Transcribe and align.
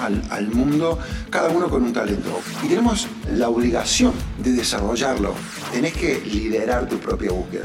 al, 0.00 0.48
mundo 0.48 0.98
cada 1.30 1.48
uno 1.50 1.68
con 1.68 1.82
un 1.82 1.92
talento 1.92 2.40
y 2.62 2.68
tenemos 2.68 3.08
la 3.34 3.48
obligación 3.48 4.12
de 4.38 4.52
desarrollarlo. 4.52 5.34
Tenés 5.72 5.94
que 5.94 6.20
liderar 6.20 6.88
tu 6.88 6.98
propia 6.98 7.32
búsqueda. 7.32 7.64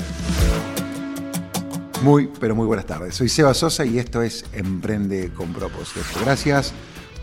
Muy, 2.02 2.30
pero 2.40 2.56
muy 2.56 2.66
buenas 2.68 2.86
tardes. 2.86 3.16
Soy 3.16 3.30
Seba 3.30 3.54
Sosa 3.54 3.86
y 3.86 4.00
esto 4.00 4.22
es 4.22 4.46
Emprende 4.54 5.32
con 5.34 5.54
propósito. 5.54 6.02
Gracias 6.24 6.74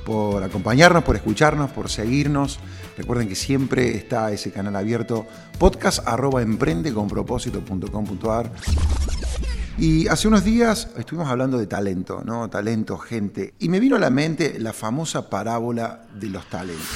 por 0.04 0.42
acompañarnos, 0.42 1.04
por 1.04 1.16
escucharnos, 1.16 1.70
por 1.70 1.90
seguirnos. 1.90 2.58
Recuerden 2.96 3.28
que 3.28 3.34
siempre 3.34 3.96
está 3.96 4.30
ese 4.32 4.52
canal 4.52 4.76
abierto, 4.76 5.26
podcast 5.58 6.06
arroba. 6.06 6.42
Y 9.76 10.06
hace 10.06 10.28
unos 10.28 10.44
días 10.44 10.88
estuvimos 10.96 11.28
hablando 11.28 11.58
de 11.58 11.66
talento, 11.66 12.22
¿no? 12.24 12.48
Talento, 12.48 12.96
gente. 12.96 13.54
Y 13.58 13.68
me 13.68 13.80
vino 13.80 13.96
a 13.96 13.98
la 13.98 14.08
mente 14.08 14.56
la 14.60 14.72
famosa 14.72 15.28
parábola 15.28 16.06
de 16.14 16.28
los 16.28 16.48
talentos. 16.48 16.86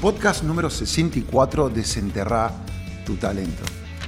Podcast 0.00 0.42
número 0.42 0.70
64, 0.70 1.68
Desenterrar 1.68 2.52
tu 3.04 3.16
talento. 3.16 3.64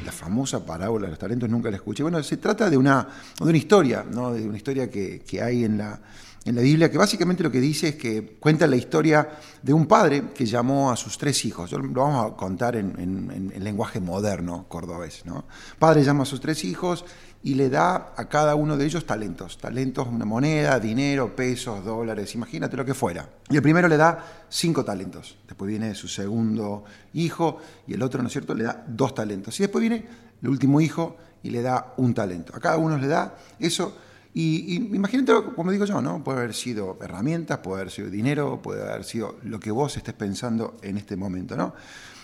La 0.06 0.12
famosa 0.12 0.64
parábola 0.64 1.04
de 1.04 1.10
los 1.10 1.18
talentos 1.18 1.50
nunca 1.50 1.68
la 1.68 1.76
escuché. 1.76 2.02
Bueno, 2.02 2.22
se 2.22 2.38
trata 2.38 2.70
de 2.70 2.78
una, 2.78 3.06
de 3.38 3.44
una 3.44 3.58
historia, 3.58 4.06
¿no? 4.10 4.32
De 4.32 4.48
una 4.48 4.56
historia 4.56 4.90
que, 4.90 5.20
que 5.20 5.42
hay 5.42 5.64
en 5.64 5.76
la, 5.76 6.00
en 6.48 6.54
la 6.54 6.62
Biblia, 6.62 6.90
que 6.90 6.98
básicamente 6.98 7.42
lo 7.42 7.50
que 7.50 7.60
dice 7.60 7.88
es 7.88 7.94
que 7.96 8.38
cuenta 8.40 8.66
la 8.66 8.76
historia 8.76 9.28
de 9.62 9.72
un 9.72 9.86
padre 9.86 10.30
que 10.34 10.46
llamó 10.46 10.90
a 10.90 10.96
sus 10.96 11.18
tres 11.18 11.44
hijos. 11.44 11.72
Lo 11.72 11.82
vamos 11.82 12.32
a 12.32 12.36
contar 12.36 12.76
en, 12.76 12.94
en, 12.98 13.64
lenguaje 13.64 14.00
moderno 14.00 14.66
cordobés. 14.68 15.26
¿no? 15.26 15.44
Padre 15.78 16.04
llama 16.04 16.22
a 16.22 16.26
sus 16.26 16.40
tres 16.40 16.64
hijos 16.64 17.04
y 17.42 17.54
le 17.54 17.70
da 17.70 18.14
a 18.16 18.28
cada 18.28 18.54
uno 18.54 18.76
de 18.76 18.84
ellos 18.84 19.06
talentos. 19.06 19.58
Talentos, 19.58 20.08
una 20.08 20.24
moneda, 20.24 20.78
dinero, 20.80 21.34
pesos, 21.34 21.84
dólares, 21.84 22.34
imagínate 22.34 22.76
lo 22.76 22.84
que 22.84 22.94
fuera. 22.94 23.28
Y 23.48 23.56
el 23.56 23.62
primero 23.62 23.88
le 23.88 23.96
da 23.96 24.44
cinco 24.48 24.84
talentos. 24.84 25.38
Después 25.46 25.68
viene 25.68 25.94
su 25.94 26.08
segundo 26.08 26.84
hijo 27.14 27.58
y 27.86 27.94
el 27.94 28.02
otro, 28.02 28.22
¿no 28.22 28.26
es 28.26 28.32
cierto?, 28.32 28.54
le 28.54 28.64
da 28.64 28.84
dos 28.88 29.14
talentos. 29.14 29.58
Y 29.60 29.62
después 29.62 29.80
viene 29.80 30.06
el 30.42 30.48
último 30.48 30.80
hijo 30.80 31.16
y 31.42 31.50
le 31.50 31.62
da 31.62 31.94
un 31.96 32.12
talento. 32.12 32.54
A 32.56 32.60
cada 32.60 32.76
uno 32.76 32.98
le 32.98 33.06
da 33.06 33.36
eso. 33.60 33.96
Y, 34.34 34.74
imagínate, 34.94 35.32
como 35.54 35.70
digo 35.70 35.84
yo, 35.84 36.02
¿no? 36.02 36.22
Puede 36.22 36.38
haber 36.38 36.54
sido 36.54 36.98
herramientas, 37.00 37.58
puede 37.58 37.82
haber 37.82 37.92
sido 37.92 38.10
dinero, 38.10 38.60
puede 38.62 38.82
haber 38.82 39.04
sido 39.04 39.36
lo 39.44 39.58
que 39.58 39.70
vos 39.70 39.96
estés 39.96 40.14
pensando 40.14 40.76
en 40.82 40.96
este 40.96 41.16
momento, 41.16 41.56
¿no? 41.56 41.74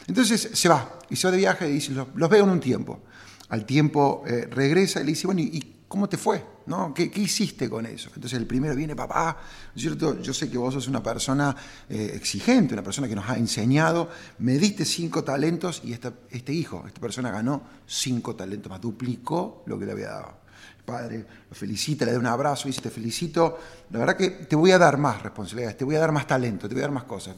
Entonces 0.06 0.50
se 0.52 0.68
va 0.68 0.98
y 1.08 1.16
se 1.16 1.26
va 1.26 1.30
de 1.32 1.38
viaje 1.38 1.68
y 1.68 1.74
dice, 1.74 1.92
los 1.92 2.30
veo 2.30 2.44
en 2.44 2.50
un 2.50 2.60
tiempo 2.60 3.00
al 3.54 3.64
tiempo 3.64 4.24
eh, 4.26 4.48
regresa 4.50 5.00
y 5.00 5.04
le 5.04 5.10
dice, 5.10 5.28
bueno, 5.28 5.40
¿y 5.40 5.84
cómo 5.86 6.08
te 6.08 6.16
fue? 6.16 6.44
¿No? 6.66 6.92
¿Qué, 6.92 7.08
¿Qué, 7.08 7.20
hiciste 7.20 7.70
con 7.70 7.86
eso? 7.86 8.10
Entonces 8.12 8.36
el 8.36 8.46
primero 8.46 8.74
viene, 8.74 8.96
papá, 8.96 9.38
cierto? 9.76 10.20
yo 10.20 10.34
sé 10.34 10.50
que 10.50 10.58
vos 10.58 10.74
sos 10.74 10.88
una 10.88 11.00
persona 11.00 11.54
eh, 11.88 12.12
exigente, 12.14 12.74
una 12.74 12.82
persona 12.82 13.06
que 13.06 13.14
nos 13.14 13.28
ha 13.30 13.36
enseñado, 13.36 14.10
me 14.38 14.58
diste 14.58 14.84
cinco 14.84 15.22
talentos 15.22 15.82
y 15.84 15.92
esta, 15.92 16.12
este 16.30 16.52
hijo, 16.52 16.82
esta 16.84 17.00
persona 17.00 17.30
ganó 17.30 17.62
cinco 17.86 18.34
talentos 18.34 18.70
más, 18.70 18.80
duplicó 18.80 19.62
lo 19.66 19.78
que 19.78 19.86
le 19.86 19.92
había 19.92 20.08
dado. 20.08 20.38
El 20.78 20.84
padre 20.84 21.26
lo 21.48 21.54
felicita, 21.54 22.04
le 22.04 22.12
da 22.12 22.18
un 22.18 22.26
abrazo 22.26 22.66
y 22.66 22.72
dice, 22.72 22.82
te 22.82 22.90
felicito, 22.90 23.56
la 23.90 24.00
verdad 24.00 24.16
que 24.16 24.30
te 24.30 24.56
voy 24.56 24.72
a 24.72 24.78
dar 24.78 24.98
más 24.98 25.22
responsabilidades, 25.22 25.76
te 25.76 25.84
voy 25.84 25.94
a 25.94 26.00
dar 26.00 26.10
más 26.10 26.26
talento, 26.26 26.66
te 26.68 26.74
voy 26.74 26.82
a 26.82 26.86
dar 26.86 26.94
más 26.94 27.04
cosas. 27.04 27.36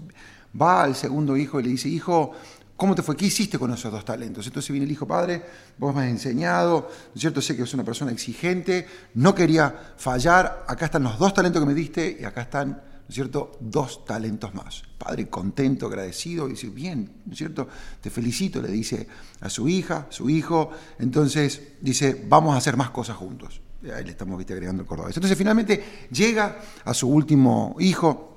Va 0.58 0.82
al 0.82 0.94
segundo 0.94 1.36
hijo 1.36 1.60
y 1.60 1.64
le 1.64 1.68
dice, 1.68 1.90
hijo, 1.90 2.32
¿Cómo 2.76 2.94
te 2.94 3.02
fue? 3.02 3.16
¿Qué 3.16 3.26
hiciste 3.26 3.58
con 3.58 3.72
esos 3.72 3.90
dos 3.90 4.04
talentos? 4.04 4.46
Entonces 4.46 4.70
viene 4.70 4.84
el 4.84 4.92
hijo, 4.92 5.06
padre, 5.06 5.42
vos 5.78 5.94
me 5.94 6.02
has 6.02 6.08
enseñado, 6.08 6.88
¿no 6.90 7.14
es 7.14 7.20
cierto? 7.20 7.40
Sé 7.40 7.56
que 7.56 7.62
sos 7.62 7.74
una 7.74 7.84
persona 7.84 8.12
exigente, 8.12 8.86
no 9.14 9.34
quería 9.34 9.94
fallar, 9.96 10.64
acá 10.68 10.84
están 10.84 11.04
los 11.04 11.18
dos 11.18 11.32
talentos 11.32 11.62
que 11.62 11.66
me 11.66 11.74
diste 11.74 12.18
y 12.20 12.24
acá 12.24 12.42
están, 12.42 12.68
¿no 12.68 13.08
es 13.08 13.14
cierto?, 13.14 13.52
dos 13.60 14.04
talentos 14.04 14.54
más. 14.54 14.82
Padre 14.98 15.28
contento, 15.28 15.86
agradecido, 15.86 16.48
y 16.48 16.50
dice, 16.50 16.68
bien, 16.68 17.22
¿no 17.24 17.32
es 17.32 17.38
cierto? 17.38 17.66
Te 18.02 18.10
felicito, 18.10 18.60
le 18.60 18.68
dice 18.68 19.08
a 19.40 19.48
su 19.48 19.68
hija, 19.68 20.06
su 20.10 20.28
hijo, 20.28 20.70
entonces 20.98 21.62
dice, 21.80 22.26
vamos 22.28 22.54
a 22.54 22.58
hacer 22.58 22.76
más 22.76 22.90
cosas 22.90 23.16
juntos. 23.16 23.62
Ahí 23.84 24.04
le 24.04 24.10
estamos 24.10 24.36
¿viste, 24.36 24.52
agregando 24.52 24.82
el 24.82 24.88
cordobés. 24.88 25.16
Entonces 25.16 25.38
finalmente 25.38 26.08
llega 26.10 26.58
a 26.84 26.92
su 26.92 27.08
último 27.08 27.74
hijo, 27.78 28.36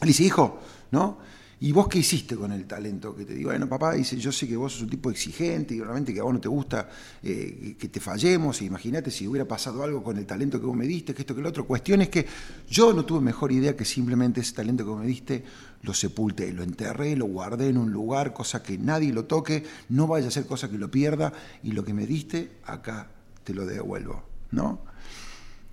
le 0.00 0.08
dice, 0.08 0.24
hijo, 0.24 0.58
¿no? 0.90 1.18
¿Y 1.62 1.72
vos 1.72 1.88
qué 1.88 1.98
hiciste 1.98 2.36
con 2.36 2.52
el 2.52 2.64
talento 2.64 3.14
que 3.14 3.26
te 3.26 3.34
digo? 3.34 3.50
Bueno, 3.50 3.68
papá 3.68 3.92
dice, 3.92 4.16
yo 4.16 4.32
sé 4.32 4.48
que 4.48 4.56
vos 4.56 4.72
sos 4.72 4.82
un 4.82 4.88
tipo 4.88 5.10
exigente 5.10 5.74
y 5.74 5.80
realmente 5.80 6.14
que 6.14 6.20
a 6.20 6.22
vos 6.22 6.32
no 6.32 6.40
te 6.40 6.48
gusta 6.48 6.88
eh, 7.22 7.76
que 7.78 7.88
te 7.88 8.00
fallemos. 8.00 8.62
Imagínate 8.62 9.10
si 9.10 9.28
hubiera 9.28 9.46
pasado 9.46 9.82
algo 9.82 10.02
con 10.02 10.16
el 10.16 10.24
talento 10.24 10.58
que 10.58 10.64
vos 10.64 10.74
me 10.74 10.86
diste, 10.86 11.12
que 11.12 11.20
esto, 11.20 11.34
que 11.34 11.42
lo 11.42 11.50
otro. 11.50 11.66
Cuestión 11.66 12.00
es 12.00 12.08
que 12.08 12.26
yo 12.70 12.94
no 12.94 13.04
tuve 13.04 13.20
mejor 13.20 13.52
idea 13.52 13.76
que 13.76 13.84
simplemente 13.84 14.40
ese 14.40 14.54
talento 14.54 14.84
que 14.84 14.90
vos 14.90 15.00
me 15.00 15.06
diste 15.06 15.44
lo 15.82 15.92
sepulté, 15.92 16.50
lo 16.50 16.62
enterré, 16.62 17.14
lo 17.14 17.26
guardé 17.26 17.68
en 17.68 17.76
un 17.76 17.92
lugar, 17.92 18.32
cosa 18.32 18.62
que 18.62 18.78
nadie 18.78 19.12
lo 19.12 19.26
toque, 19.26 19.62
no 19.90 20.06
vaya 20.06 20.28
a 20.28 20.30
ser 20.30 20.46
cosa 20.46 20.70
que 20.70 20.78
lo 20.78 20.90
pierda 20.90 21.34
y 21.62 21.72
lo 21.72 21.84
que 21.84 21.92
me 21.92 22.06
diste, 22.06 22.52
acá 22.64 23.10
te 23.44 23.52
lo 23.52 23.66
devuelvo, 23.66 24.22
¿no? 24.50 24.80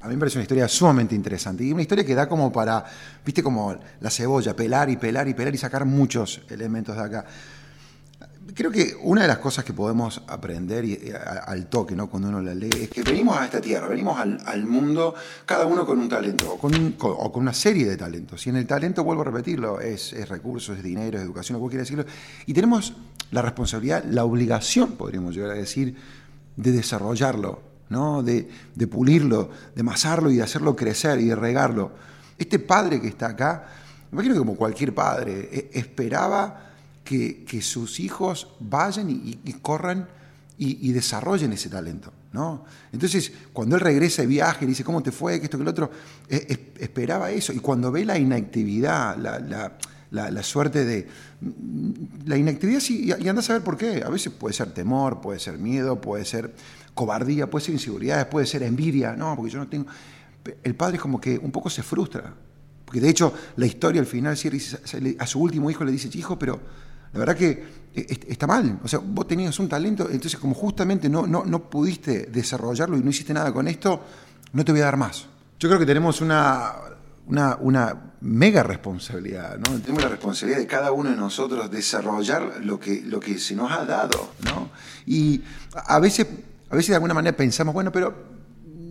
A 0.02 0.08
mí 0.08 0.14
me 0.14 0.20
parece 0.20 0.38
una 0.38 0.44
historia 0.44 0.68
sumamente 0.68 1.16
interesante 1.16 1.64
y 1.64 1.72
una 1.72 1.82
historia 1.82 2.06
que 2.06 2.14
da 2.14 2.30
como 2.30 2.52
para, 2.52 2.86
viste, 3.26 3.42
como 3.42 3.76
la 4.00 4.10
cebolla, 4.12 4.56
pelar 4.56 4.90
y 4.90 4.98
pelar 4.98 5.28
y 5.28 5.34
pelar 5.34 5.56
y 5.56 5.58
sacar 5.58 5.86
muchos 5.86 6.42
elementos 6.50 6.96
de 6.96 7.02
acá. 7.02 7.26
Creo 8.54 8.72
que 8.72 8.96
una 9.02 9.24
de 9.24 9.28
las 9.28 9.40
cosas 9.40 9.66
que 9.66 9.74
podemos 9.74 10.22
aprender 10.28 10.86
y, 10.86 10.94
eh, 10.94 11.14
al 11.14 11.66
toque, 11.66 11.96
¿no? 11.96 12.10
cuando 12.10 12.30
uno 12.30 12.42
la 12.42 12.54
lee, 12.54 12.70
es 12.80 12.90
que 12.90 13.02
venimos 13.02 13.38
a 13.38 13.46
esta 13.46 13.60
tierra, 13.60 13.88
venimos 13.88 14.18
al, 14.20 14.66
mundo, 14.66 15.16
cada 15.46 15.66
uno 15.66 15.86
con 15.86 16.00
un 16.00 16.08
talento 16.08 16.54
o 16.54 16.58
con, 16.58 17.42
una 17.42 17.54
serie 17.54 17.88
de 17.88 17.98
talentos. 17.98 18.46
Y 18.46 18.52
en 18.52 18.58
el 18.58 18.68
talento, 18.68 19.04
vuelvo 19.04 19.24
a 19.24 19.26
repetirlo, 19.26 19.82
es, 19.82 20.14
es 20.14 20.30
recursos, 20.30 20.78
es 20.78 20.84
dinero, 20.84 21.18
es 21.18 21.24
educación, 21.24 21.58
como 21.58 21.70
quiera 21.70 21.82
decirlo. 21.82 22.06
Y 22.46 22.54
tenemos 22.54 22.94
la 23.32 23.42
responsabilidad, 23.42 24.04
la 24.06 24.24
obligación, 24.24 24.94
podríamos 24.94 25.36
llegar 25.36 25.52
a 25.52 25.56
decir, 25.56 25.96
de 26.56 26.72
desarrollarlo, 26.72 27.62
¿no? 27.90 28.24
de, 28.24 28.50
de 28.76 28.88
pulirlo, 28.88 29.50
de 29.76 29.82
amasarlo 29.82 30.32
y 30.32 30.38
de 30.38 30.44
hacerlo 30.44 30.76
crecer 30.76 31.20
y 31.20 31.26
de 31.26 31.36
regarlo. 31.36 31.92
Este 32.38 32.60
padre 32.60 33.02
que 33.02 33.08
está 33.08 33.28
acá, 33.28 33.68
me 34.12 34.18
imagino 34.18 34.36
que 34.36 34.40
como 34.40 34.56
cualquier 34.56 34.94
padre, 34.94 35.50
eh, 35.52 35.72
esperaba 35.74 36.72
que, 37.04 37.44
que, 37.46 37.62
sus 37.62 38.00
hijos 38.00 38.50
vayan 38.60 39.10
y, 39.10 39.54
corran 39.62 40.08
y, 40.58 40.92
desarrollen 40.92 41.54
ese 41.54 41.70
talento. 41.70 42.12
¿no? 42.34 42.66
Entonces, 42.92 43.32
cuando 43.54 43.76
él 43.76 43.82
regresa 43.82 44.24
de 44.24 44.28
viaje 44.28 44.66
y 44.66 44.68
dice, 44.68 44.84
¿cómo 44.84 45.02
te 45.02 45.12
fue? 45.12 45.40
Que 45.40 45.46
esto, 45.46 45.58
que 45.58 45.64
lo 45.64 45.72
otro, 45.72 45.90
eh, 46.28 46.74
esperaba 46.80 47.32
eso. 47.32 47.54
Y 47.54 47.60
cuando 47.60 47.92
ve 47.92 48.04
la 48.04 48.18
inactividad, 48.18 49.18
la, 49.18 49.78
la, 50.12 50.44
suerte 50.44 50.86
de... 50.86 51.08
La 52.26 52.38
inactividad, 52.38 52.80
sí, 52.80 53.06
y 53.06 53.28
anda 53.28 53.40
a 53.42 53.44
saber 53.44 53.64
por 53.64 53.78
qué. 53.78 54.04
A 54.06 54.10
veces 54.10 54.34
puede 54.34 54.54
ser 54.54 54.74
temor, 54.74 55.22
puede 55.22 55.40
ser 55.40 55.58
miedo, 55.58 56.00
puede 56.00 56.26
ser 56.26 56.54
cobardía, 56.94 57.50
puede 57.50 57.66
ser 57.66 57.74
inseguridad, 57.76 58.30
puede 58.30 58.46
ser 58.46 58.64
envidia, 58.64 59.14
no, 59.14 59.36
porque 59.36 59.52
yo 59.52 59.60
no 59.60 59.68
tengo... 59.68 59.88
El 60.64 60.76
padre 60.76 60.96
es 60.96 61.02
como 61.02 61.20
que 61.20 61.38
un 61.38 61.52
poco 61.52 61.70
se 61.70 61.84
frustra, 61.84 62.34
porque 62.86 63.02
de 63.02 63.10
hecho 63.10 63.34
la 63.58 63.66
historia 63.66 64.00
al 64.00 64.08
final 64.08 64.38
a 65.20 65.28
su 65.28 65.40
último 65.42 65.70
hijo 65.70 65.84
le 65.84 65.92
dice, 65.92 66.10
hijo, 66.18 66.40
pero 66.40 66.58
la 67.12 67.20
verdad 67.20 67.36
que 67.36 67.64
está 67.94 68.48
mal, 68.48 68.80
o 68.82 68.88
sea, 68.88 69.00
vos 69.00 69.28
tenías 69.28 69.60
un 69.60 69.68
talento, 69.68 70.08
entonces 70.10 70.40
como 70.40 70.54
justamente 70.54 71.10
no, 71.10 71.28
no, 71.28 71.44
no 71.44 71.70
pudiste 71.70 72.28
desarrollarlo 72.28 72.98
y 72.98 73.02
no 73.02 73.10
hiciste 73.10 73.34
nada 73.34 73.52
con 73.52 73.68
esto, 73.68 74.02
no 74.54 74.64
te 74.64 74.72
voy 74.72 74.82
a 74.82 74.86
dar 74.86 74.96
más. 74.98 75.28
Yo 75.60 75.68
creo 75.68 75.80
que 75.80 75.86
tenemos 75.86 76.22
una, 76.22 76.76
una, 77.28 77.58
una, 77.60 78.04
mega 78.20 78.64
responsabilidad, 78.64 79.60
¿no? 79.60 79.80
Tenemos 79.80 80.02
la 80.02 80.10
responsabilidad 80.10 80.60
de 80.60 80.66
cada 80.66 80.92
uno 80.92 81.12
de 81.12 81.16
nosotros 81.16 81.70
desarrollar 81.70 82.62
lo 82.64 82.80
que, 82.80 83.04
lo 83.04 83.20
que 83.20 83.38
se 83.38 83.56
nos 83.56 83.72
ha 83.72 83.86
dado, 83.86 84.32
¿no? 84.44 84.72
Y 85.06 85.44
a 85.74 86.00
veces 86.00 86.26
a 86.70 86.76
veces 86.76 86.90
de 86.90 86.96
alguna 86.96 87.14
manera 87.14 87.36
pensamos, 87.36 87.74
bueno, 87.74 87.92
pero 87.92 88.38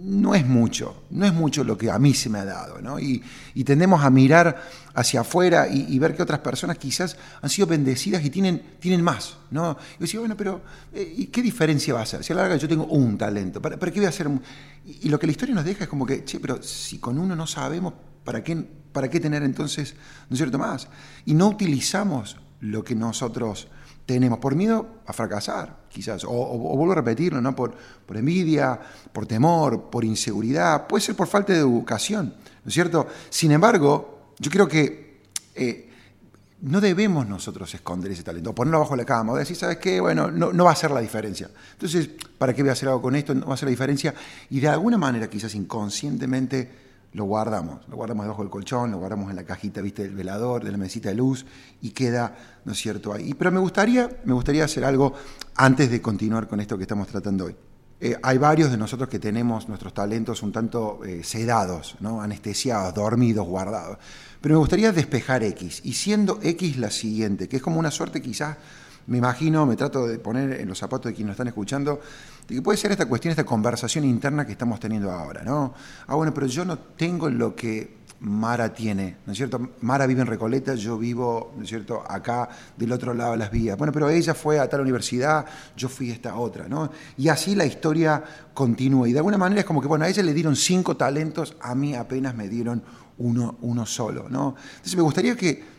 no 0.06 0.34
es 0.36 0.46
mucho, 0.46 1.02
no 1.10 1.26
es 1.26 1.34
mucho 1.34 1.64
lo 1.64 1.76
que 1.76 1.90
a 1.90 1.98
mí 1.98 2.14
se 2.14 2.30
me 2.30 2.38
ha 2.38 2.44
dado, 2.44 2.80
¿no? 2.80 2.98
Y, 2.98 3.22
y 3.54 3.64
tendemos 3.64 4.04
a 4.04 4.10
mirar 4.10 4.62
hacia 4.94 5.20
afuera 5.20 5.66
y, 5.68 5.98
ver 5.98 6.14
que 6.14 6.22
otras 6.22 6.38
personas 6.38 6.78
quizás 6.78 7.16
han 7.42 7.50
sido 7.50 7.66
bendecidas 7.66 8.24
y 8.24 8.30
tienen, 8.30 8.76
tienen 8.78 9.02
más, 9.02 9.36
¿no? 9.50 9.76
Y 9.98 10.02
decía, 10.02 10.20
bueno, 10.20 10.36
pero 10.36 10.62
eh, 10.92 11.14
¿y 11.16 11.26
qué 11.26 11.42
diferencia 11.42 11.92
va 11.92 12.00
a 12.00 12.02
hacer? 12.04 12.22
Si 12.22 12.32
a 12.32 12.36
la 12.36 12.42
larga 12.42 12.56
yo 12.56 12.68
tengo 12.68 12.86
un 12.86 13.18
talento, 13.18 13.60
¿para, 13.60 13.76
¿para 13.76 13.90
qué 13.90 13.98
voy 13.98 14.06
a 14.06 14.10
hacer? 14.10 14.28
Y, 14.86 15.06
y, 15.06 15.08
lo 15.08 15.18
que 15.18 15.26
la 15.26 15.32
historia 15.32 15.54
nos 15.54 15.64
deja 15.64 15.84
es 15.84 15.90
como 15.90 16.06
que, 16.06 16.24
che, 16.24 16.38
pero 16.38 16.62
si 16.62 16.98
con 16.98 17.18
uno 17.18 17.34
no 17.34 17.46
sabemos, 17.48 17.92
¿para 18.26 18.42
qué, 18.42 18.56
para 18.92 19.08
qué 19.08 19.20
tener 19.20 19.44
entonces, 19.44 19.94
¿no 20.28 20.34
es 20.34 20.38
cierto, 20.38 20.58
más? 20.58 20.88
Y 21.24 21.32
no 21.32 21.48
utilizamos 21.48 22.36
lo 22.60 22.82
que 22.82 22.96
nosotros 22.96 23.68
tenemos 24.04 24.40
por 24.40 24.56
miedo 24.56 25.00
a 25.06 25.12
fracasar, 25.12 25.84
quizás, 25.88 26.24
o, 26.24 26.58
vuelvo 26.58 26.92
a 26.92 26.96
repetirlo, 26.96 27.40
¿no? 27.40 27.54
por, 27.54 27.74
por, 28.04 28.16
envidia, 28.16 28.78
por 29.12 29.26
temor, 29.26 29.88
por 29.90 30.04
inseguridad, 30.04 30.86
puede 30.88 31.02
ser 31.02 31.14
por 31.14 31.28
falta 31.28 31.52
de 31.52 31.60
educación, 31.60 32.34
¿no 32.64 32.68
es 32.68 32.74
cierto? 32.74 33.06
Sin 33.30 33.52
embargo, 33.52 34.32
yo 34.38 34.50
creo 34.50 34.66
que 34.66 35.22
eh, 35.54 35.88
no 36.62 36.80
debemos 36.80 37.28
nosotros 37.28 37.72
esconder 37.74 38.10
ese 38.10 38.24
talento, 38.24 38.50
o 38.50 38.54
ponerlo 38.54 38.80
bajo 38.80 38.96
la 38.96 39.04
cama, 39.04 39.34
o 39.34 39.36
decir, 39.36 39.56
¿sabes 39.56 39.76
qué? 39.76 40.00
Bueno, 40.00 40.32
no, 40.32 40.52
no 40.52 40.64
va 40.64 40.70
a 40.70 40.72
hacer 40.72 40.90
la 40.90 41.00
diferencia. 41.00 41.48
Entonces, 41.72 42.10
¿para 42.38 42.54
qué 42.54 42.62
voy 42.62 42.70
a 42.70 42.72
hacer 42.72 42.88
algo 42.88 43.02
con 43.02 43.14
esto? 43.14 43.34
No 43.34 43.46
va 43.46 43.52
a 43.52 43.54
hacer 43.54 43.66
la 43.66 43.70
diferencia. 43.70 44.14
Y 44.50 44.58
de 44.58 44.68
alguna 44.68 44.98
manera, 44.98 45.28
quizás 45.28 45.54
inconscientemente, 45.54 46.85
lo 47.12 47.24
guardamos, 47.24 47.86
lo 47.88 47.96
guardamos 47.96 48.24
debajo 48.24 48.42
del 48.42 48.50
colchón, 48.50 48.90
lo 48.90 48.98
guardamos 48.98 49.30
en 49.30 49.36
la 49.36 49.44
cajita, 49.44 49.80
viste, 49.80 50.02
del 50.02 50.14
velador, 50.14 50.64
de 50.64 50.70
la 50.70 50.78
mesita 50.78 51.08
de 51.08 51.14
luz 51.14 51.46
y 51.80 51.90
queda, 51.90 52.36
¿no 52.64 52.72
es 52.72 52.78
cierto?, 52.78 53.12
ahí. 53.12 53.34
Pero 53.34 53.50
me 53.52 53.60
gustaría, 53.60 54.08
me 54.24 54.34
gustaría 54.34 54.64
hacer 54.64 54.84
algo 54.84 55.14
antes 55.54 55.90
de 55.90 56.02
continuar 56.02 56.46
con 56.46 56.60
esto 56.60 56.76
que 56.76 56.82
estamos 56.82 57.08
tratando 57.08 57.46
hoy. 57.46 57.56
Eh, 57.98 58.14
hay 58.22 58.36
varios 58.36 58.70
de 58.70 58.76
nosotros 58.76 59.08
que 59.08 59.18
tenemos 59.18 59.68
nuestros 59.68 59.94
talentos 59.94 60.42
un 60.42 60.52
tanto 60.52 61.00
eh, 61.04 61.22
sedados, 61.24 61.96
¿no? 62.00 62.20
anestesiados, 62.20 62.92
dormidos, 62.92 63.46
guardados. 63.46 63.96
Pero 64.42 64.56
me 64.56 64.58
gustaría 64.58 64.92
despejar 64.92 65.42
X, 65.42 65.80
y 65.84 65.94
siendo 65.94 66.38
X 66.42 66.76
la 66.76 66.90
siguiente, 66.90 67.48
que 67.48 67.56
es 67.56 67.62
como 67.62 67.80
una 67.80 67.90
suerte 67.90 68.20
quizás 68.20 68.58
me 69.06 69.18
imagino, 69.18 69.66
me 69.66 69.76
trato 69.76 70.06
de 70.06 70.18
poner 70.18 70.60
en 70.60 70.68
los 70.68 70.78
zapatos 70.78 71.10
de 71.10 71.14
quienes 71.14 71.28
nos 71.28 71.34
están 71.34 71.48
escuchando, 71.48 72.00
de 72.48 72.54
que 72.54 72.62
puede 72.62 72.76
ser 72.76 72.90
esta 72.92 73.06
cuestión, 73.06 73.30
esta 73.30 73.44
conversación 73.44 74.04
interna 74.04 74.44
que 74.46 74.52
estamos 74.52 74.80
teniendo 74.80 75.10
ahora, 75.10 75.42
¿no? 75.42 75.74
Ah, 76.06 76.14
bueno, 76.14 76.34
pero 76.34 76.46
yo 76.46 76.64
no 76.64 76.78
tengo 76.78 77.28
lo 77.28 77.54
que 77.54 77.96
Mara 78.18 78.72
tiene, 78.72 79.18
¿no 79.26 79.32
es 79.32 79.36
cierto? 79.36 79.72
Mara 79.82 80.06
vive 80.06 80.22
en 80.22 80.26
Recoleta, 80.26 80.74
yo 80.74 80.96
vivo, 80.96 81.52
¿no 81.56 81.62
es 81.62 81.68
cierto?, 81.68 82.02
acá 82.08 82.48
del 82.76 82.90
otro 82.92 83.12
lado 83.12 83.32
de 83.32 83.36
las 83.36 83.50
vías. 83.50 83.76
Bueno, 83.76 83.92
pero 83.92 84.08
ella 84.08 84.34
fue 84.34 84.58
a 84.58 84.68
tal 84.68 84.80
universidad, 84.80 85.44
yo 85.76 85.88
fui 85.88 86.10
a 86.10 86.14
esta 86.14 86.34
otra, 86.36 86.66
¿no? 86.66 86.90
Y 87.18 87.28
así 87.28 87.54
la 87.54 87.66
historia 87.66 88.24
continúa. 88.54 89.06
Y 89.06 89.12
de 89.12 89.18
alguna 89.18 89.36
manera 89.36 89.60
es 89.60 89.66
como 89.66 89.82
que, 89.82 89.88
bueno, 89.88 90.06
a 90.06 90.08
ella 90.08 90.22
le 90.22 90.32
dieron 90.32 90.56
cinco 90.56 90.96
talentos, 90.96 91.56
a 91.60 91.74
mí 91.74 91.94
apenas 91.94 92.34
me 92.34 92.48
dieron 92.48 92.82
uno, 93.18 93.58
uno 93.60 93.84
solo, 93.84 94.28
¿no? 94.30 94.56
Entonces 94.76 94.96
me 94.96 95.02
gustaría 95.02 95.36
que 95.36 95.75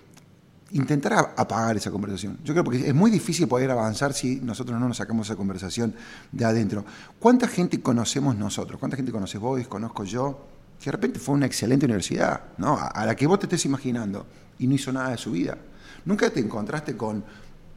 intentar 0.71 1.33
apagar 1.35 1.77
esa 1.77 1.91
conversación. 1.91 2.37
Yo 2.43 2.53
creo 2.53 2.63
que 2.65 2.89
es 2.89 2.95
muy 2.95 3.09
difícil 3.09 3.47
poder 3.47 3.71
avanzar 3.71 4.13
si 4.13 4.37
nosotros 4.37 4.79
no 4.79 4.87
nos 4.87 4.97
sacamos 4.97 5.27
esa 5.27 5.35
conversación 5.35 5.93
de 6.31 6.45
adentro. 6.45 6.85
¿Cuánta 7.19 7.47
gente 7.47 7.81
conocemos 7.81 8.35
nosotros? 8.35 8.79
¿Cuánta 8.79 8.97
gente 8.97 9.11
conoces 9.11 9.39
vos? 9.39 9.65
Conozco 9.67 10.03
yo. 10.03 10.45
Que 10.79 10.85
de 10.85 10.91
repente 10.91 11.19
fue 11.19 11.35
una 11.35 11.47
excelente 11.47 11.85
universidad, 11.85 12.41
¿no? 12.57 12.77
A 12.77 13.05
la 13.05 13.15
que 13.15 13.25
vos 13.25 13.39
te 13.39 13.45
estés 13.47 13.65
imaginando 13.65 14.27
y 14.59 14.67
no 14.67 14.75
hizo 14.75 14.91
nada 14.91 15.09
de 15.09 15.17
su 15.17 15.31
vida. 15.31 15.57
Nunca 16.05 16.29
te 16.29 16.39
encontraste 16.39 16.95
con 16.95 17.23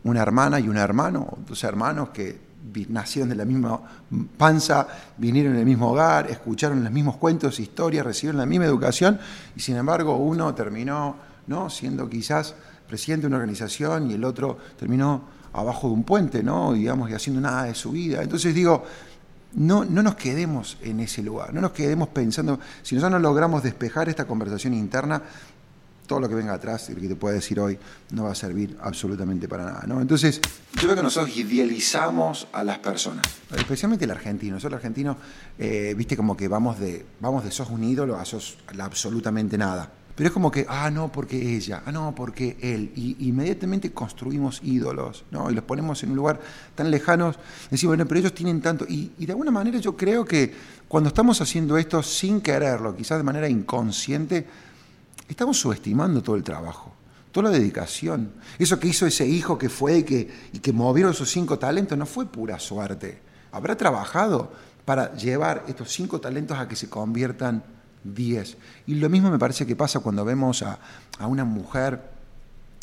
una 0.04 0.20
hermana 0.22 0.60
y 0.60 0.68
un 0.68 0.76
hermano, 0.76 1.38
dos 1.46 1.64
hermanos 1.64 2.10
que 2.10 2.50
nacieron 2.88 3.30
de 3.30 3.36
la 3.36 3.44
misma 3.44 3.80
panza, 4.36 4.86
vinieron 5.16 5.54
en 5.54 5.60
el 5.60 5.66
mismo 5.66 5.90
hogar, 5.90 6.30
escucharon 6.30 6.82
los 6.84 6.92
mismos 6.92 7.16
cuentos, 7.16 7.58
historias, 7.58 8.04
recibieron 8.04 8.38
la 8.38 8.46
misma 8.46 8.66
educación 8.66 9.18
y 9.56 9.60
sin 9.60 9.76
embargo 9.76 10.16
uno 10.16 10.54
terminó 10.54 11.16
¿no? 11.46 11.70
siendo 11.70 12.08
quizás 12.08 12.54
presidente 12.90 13.22
de 13.22 13.28
una 13.28 13.36
organización 13.36 14.10
y 14.10 14.14
el 14.14 14.24
otro 14.24 14.58
terminó 14.76 15.22
abajo 15.52 15.86
de 15.88 15.94
un 15.94 16.02
puente, 16.02 16.42
¿no? 16.42 16.72
digamos, 16.72 17.08
y 17.08 17.14
haciendo 17.14 17.40
nada 17.40 17.64
de 17.64 17.74
su 17.74 17.92
vida. 17.92 18.22
Entonces 18.22 18.52
digo, 18.52 18.84
no, 19.54 19.84
no 19.84 20.02
nos 20.02 20.16
quedemos 20.16 20.76
en 20.82 20.98
ese 20.98 21.22
lugar, 21.22 21.54
no 21.54 21.60
nos 21.60 21.70
quedemos 21.70 22.08
pensando, 22.08 22.58
si 22.82 22.96
nosotros 22.96 23.20
no 23.20 23.28
logramos 23.28 23.62
despejar 23.62 24.08
esta 24.08 24.26
conversación 24.26 24.74
interna, 24.74 25.22
todo 26.06 26.18
lo 26.18 26.28
que 26.28 26.34
venga 26.34 26.52
atrás, 26.52 26.90
y 26.90 26.94
lo 26.94 27.00
que 27.00 27.06
te 27.06 27.14
pueda 27.14 27.36
decir 27.36 27.60
hoy, 27.60 27.78
no 28.10 28.24
va 28.24 28.32
a 28.32 28.34
servir 28.34 28.76
absolutamente 28.82 29.46
para 29.46 29.64
nada. 29.64 29.84
¿no? 29.86 30.00
Entonces, 30.00 30.40
yo 30.74 30.82
creo 30.82 30.96
que 30.96 31.04
nosotros 31.04 31.36
idealizamos 31.36 32.48
a 32.52 32.64
las 32.64 32.78
personas, 32.78 33.24
especialmente 33.56 34.06
el 34.06 34.10
argentino. 34.10 34.54
Nosotros 34.54 34.72
el 34.72 34.76
argentino, 34.78 35.16
eh, 35.56 35.94
viste, 35.96 36.16
como 36.16 36.36
que 36.36 36.48
vamos 36.48 36.80
de, 36.80 37.06
vamos 37.20 37.44
de 37.44 37.52
sos 37.52 37.70
un 37.70 37.84
ídolo 37.84 38.16
a 38.18 38.24
sos 38.24 38.58
absolutamente 38.76 39.56
nada. 39.56 39.88
Pero 40.20 40.28
es 40.28 40.34
como 40.34 40.50
que, 40.50 40.66
ah, 40.68 40.90
no, 40.90 41.10
porque 41.10 41.56
ella, 41.56 41.82
ah, 41.86 41.90
no, 41.90 42.14
porque 42.14 42.58
él. 42.60 42.92
Y 42.94 43.16
inmediatamente 43.26 43.90
construimos 43.90 44.60
ídolos, 44.62 45.24
¿no? 45.30 45.50
Y 45.50 45.54
los 45.54 45.64
ponemos 45.64 46.02
en 46.02 46.10
un 46.10 46.16
lugar 46.16 46.38
tan 46.74 46.90
lejano. 46.90 47.34
Decimos, 47.70 47.92
bueno, 47.92 48.06
pero 48.06 48.20
ellos 48.20 48.34
tienen 48.34 48.60
tanto. 48.60 48.84
Y, 48.86 49.12
y 49.18 49.24
de 49.24 49.32
alguna 49.32 49.50
manera 49.50 49.78
yo 49.78 49.96
creo 49.96 50.26
que 50.26 50.52
cuando 50.88 51.08
estamos 51.08 51.40
haciendo 51.40 51.78
esto 51.78 52.02
sin 52.02 52.42
quererlo, 52.42 52.94
quizás 52.94 53.16
de 53.16 53.24
manera 53.24 53.48
inconsciente, 53.48 54.46
estamos 55.26 55.58
subestimando 55.58 56.22
todo 56.22 56.36
el 56.36 56.44
trabajo, 56.44 56.92
toda 57.32 57.50
la 57.50 57.56
dedicación. 57.56 58.30
Eso 58.58 58.78
que 58.78 58.88
hizo 58.88 59.06
ese 59.06 59.26
hijo 59.26 59.56
que 59.56 59.70
fue 59.70 60.00
y 60.00 60.02
que, 60.02 60.30
y 60.52 60.58
que 60.58 60.74
movieron 60.74 61.14
sus 61.14 61.30
cinco 61.30 61.58
talentos 61.58 61.96
no 61.96 62.04
fue 62.04 62.26
pura 62.26 62.58
suerte. 62.58 63.22
Habrá 63.52 63.74
trabajado 63.74 64.52
para 64.84 65.14
llevar 65.14 65.64
estos 65.66 65.90
cinco 65.90 66.20
talentos 66.20 66.58
a 66.58 66.68
que 66.68 66.76
se 66.76 66.90
conviertan 66.90 67.64
10. 68.04 68.56
Y 68.86 68.94
lo 68.94 69.08
mismo 69.08 69.30
me 69.30 69.38
parece 69.38 69.66
que 69.66 69.76
pasa 69.76 70.00
cuando 70.00 70.24
vemos 70.24 70.62
a, 70.62 70.78
una 71.20 71.44
mujer 71.44 72.00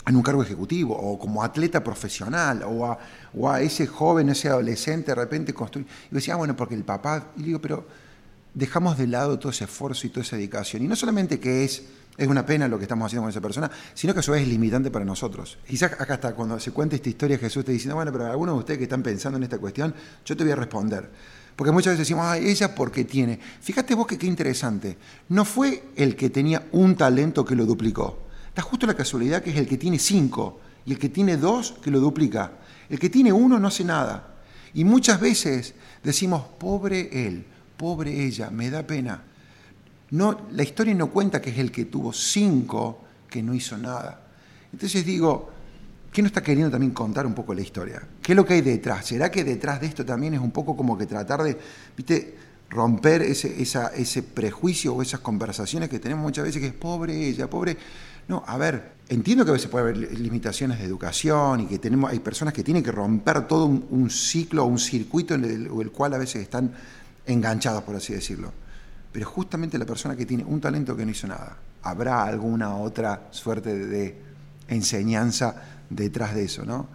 en 0.05 0.15
un 0.15 0.21
cargo 0.21 0.41
ejecutivo 0.41 0.95
o 0.95 1.19
como 1.19 1.43
atleta 1.43 1.83
profesional 1.83 2.63
o 2.63 3.49
a, 3.49 3.61
ese 3.61 3.87
joven, 3.87 4.29
ese 4.29 4.49
adolescente 4.49 5.11
de 5.11 5.15
repente 5.15 5.53
construye. 5.53 5.87
Y 6.11 6.15
decía, 6.15 6.35
ah, 6.35 6.37
bueno, 6.37 6.55
porque 6.55 6.75
el 6.75 6.83
papá, 6.83 7.31
y 7.35 7.43
digo, 7.43 7.59
pero 7.59 7.85
dejamos 8.53 8.97
de 8.97 9.07
lado 9.07 9.37
todo 9.37 9.51
ese 9.51 9.65
esfuerzo 9.65 10.07
y 10.07 10.09
toda 10.09 10.21
esa 10.21 10.35
dedicación. 10.35 10.83
Y 10.83 10.87
no 10.87 10.95
solamente 10.95 11.39
que 11.39 11.63
es, 11.63 11.83
es 12.17 12.27
una 12.27 12.45
pena 12.45 12.67
lo 12.67 12.77
que 12.77 12.85
estamos 12.85 13.05
haciendo 13.05 13.23
con 13.23 13.29
esa 13.29 13.41
persona, 13.41 13.69
sino 13.93 14.13
que 14.13 14.21
a 14.21 14.23
su 14.23 14.31
vez 14.31 14.41
es 14.41 14.47
limitante 14.47 14.89
para 14.89 15.05
nosotros. 15.05 15.57
Quizás 15.67 15.91
acá 15.93 16.15
está, 16.15 16.33
cuando 16.33 16.59
se 16.59 16.71
cuenta 16.71 16.95
esta 16.95 17.09
historia, 17.09 17.37
Jesús 17.37 17.61
está 17.61 17.71
diciendo, 17.71 17.95
bueno, 17.95 18.11
pero 18.11 18.25
algunos 18.25 18.55
de 18.55 18.59
ustedes 18.59 18.77
que 18.79 18.83
están 18.85 19.03
pensando 19.03 19.37
en 19.37 19.43
esta 19.43 19.59
cuestión, 19.59 19.93
yo 20.25 20.35
te 20.35 20.43
voy 20.43 20.53
a 20.53 20.55
responder. 20.55 21.09
Porque 21.57 21.71
muchas 21.71 21.93
veces 21.93 22.07
decimos, 22.07 22.23
ah, 22.27 22.37
ella 22.37 22.75
porque 22.75 23.03
tiene. 23.03 23.39
Fíjate 23.61 23.95
vos 23.95 24.05
que 24.05 24.19
qué 24.19 24.27
interesante. 24.27 24.95
No 25.29 25.43
fue 25.43 25.85
el 25.95 26.15
que 26.15 26.29
tenía 26.29 26.67
un 26.71 26.95
talento 26.95 27.43
que 27.43 27.55
lo 27.55 27.65
duplicó. 27.65 28.19
Da 28.55 28.61
justo 28.61 28.85
la 28.85 28.93
casualidad 28.93 29.41
que 29.41 29.49
es 29.49 29.57
el 29.57 29.67
que 29.67 29.77
tiene 29.77 29.97
cinco 29.97 30.59
y 30.85 30.91
el 30.91 30.99
que 30.99 31.09
tiene 31.09 31.35
dos 31.35 31.73
que 31.81 31.89
lo 31.89 31.99
duplica. 31.99 32.51
El 32.87 32.99
que 32.99 33.09
tiene 33.09 33.33
uno 33.33 33.57
no 33.57 33.69
hace 33.69 33.83
nada. 33.83 34.35
Y 34.75 34.83
muchas 34.83 35.19
veces 35.19 35.73
decimos, 36.03 36.43
pobre 36.59 37.25
él, 37.25 37.43
pobre 37.75 38.23
ella, 38.23 38.51
me 38.51 38.69
da 38.69 38.85
pena. 38.85 39.23
No, 40.11 40.47
la 40.51 40.61
historia 40.61 40.93
no 40.93 41.09
cuenta 41.09 41.41
que 41.41 41.49
es 41.49 41.57
el 41.57 41.71
que 41.71 41.85
tuvo 41.85 42.13
cinco 42.13 43.03
que 43.27 43.41
no 43.41 43.55
hizo 43.55 43.75
nada. 43.79 44.27
Entonces 44.71 45.03
digo, 45.03 45.51
¿Qué 46.11 46.21
nos 46.21 46.29
está 46.31 46.41
queriendo 46.41 46.71
también 46.71 46.91
contar 46.91 47.25
un 47.25 47.33
poco 47.33 47.53
la 47.53 47.61
historia? 47.61 48.01
¿Qué 48.21 48.31
es 48.31 48.35
lo 48.35 48.45
que 48.45 48.55
hay 48.55 48.61
detrás? 48.61 49.05
¿Será 49.05 49.29
que 49.29 49.43
detrás 49.43 49.79
de 49.79 49.87
esto 49.87 50.05
también 50.05 50.33
es 50.33 50.39
un 50.39 50.51
poco 50.51 50.75
como 50.75 50.97
que 50.97 51.05
tratar 51.05 51.43
de, 51.43 51.57
viste, 51.95 52.35
romper 52.69 53.21
ese, 53.21 53.61
ese 53.61 54.23
prejuicio 54.23 54.95
o 54.95 55.01
esas 55.01 55.19
conversaciones 55.21 55.89
que 55.89 55.99
tenemos 55.99 56.23
muchas 56.23 56.45
veces 56.45 56.61
que 56.61 56.67
es 56.67 56.73
pobre 56.73 57.27
ella, 57.27 57.49
pobre... 57.49 57.77
No, 58.27 58.43
a 58.45 58.57
ver, 58.57 58.91
entiendo 59.07 59.45
que 59.45 59.51
a 59.51 59.53
veces 59.53 59.69
puede 59.69 59.83
haber 59.83 59.97
limitaciones 60.19 60.79
de 60.79 60.85
educación 60.85 61.61
y 61.61 61.65
que 61.65 61.79
tenemos, 61.79 62.11
hay 62.11 62.19
personas 62.19 62.53
que 62.53 62.61
tienen 62.61 62.83
que 62.83 62.91
romper 62.91 63.47
todo 63.47 63.65
un, 63.65 64.09
ciclo 64.09 64.65
o 64.65 64.67
un 64.67 64.79
circuito 64.79 65.33
en 65.35 65.45
el, 65.45 65.67
el 65.67 65.91
cual 65.91 66.13
a 66.13 66.17
veces 66.17 66.41
están 66.41 66.73
enganchados, 67.25 67.83
por 67.83 67.95
así 67.95 68.13
decirlo. 68.13 68.51
Pero 69.13 69.25
justamente 69.27 69.77
la 69.77 69.85
persona 69.85 70.15
que 70.17 70.25
tiene 70.25 70.43
un 70.43 70.59
talento 70.59 70.95
que 70.97 71.05
no 71.05 71.11
hizo 71.11 71.25
nada, 71.25 71.57
¿habrá 71.83 72.23
alguna 72.23 72.75
otra 72.75 73.29
suerte 73.31 73.77
de 73.77 74.15
enseñanza 74.67 75.76
detrás 75.89 76.35
de 76.35 76.43
eso, 76.45 76.65
¿no? 76.65 76.87